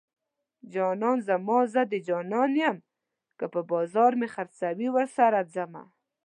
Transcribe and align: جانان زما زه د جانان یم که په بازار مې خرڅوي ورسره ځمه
جانان 0.73 1.17
زما 1.29 1.59
زه 1.73 1.81
د 1.91 1.93
جانان 2.07 2.51
یم 2.63 2.77
که 3.37 3.45
په 3.53 3.59
بازار 3.71 4.11
مې 4.19 4.27
خرڅوي 4.33 4.87
ورسره 4.91 5.39
ځمه 5.53 5.83